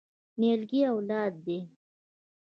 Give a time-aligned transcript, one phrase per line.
[0.39, 1.59] نیالګی اولاد دی؟